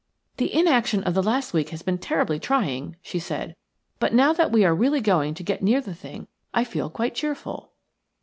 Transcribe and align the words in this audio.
"The 0.37 0.51
inaction 0.51 1.03
of 1.03 1.13
the 1.13 1.21
last 1.21 1.53
week 1.53 1.69
has 1.69 1.83
been 1.83 1.99
terribly 1.99 2.39
trying," 2.39 2.95
she 3.03 3.19
said. 3.19 3.55
"But 3.99 4.15
now 4.15 4.33
that 4.33 4.51
we 4.51 4.65
are 4.65 4.73
really 4.73 4.99
going 4.99 5.35
to 5.35 5.43
get 5.43 5.61
near 5.61 5.79
the 5.79 5.93
thing 5.93 6.25
I 6.55 6.63
feel 6.63 6.89
quite 6.89 7.13
cheerful." 7.13 7.71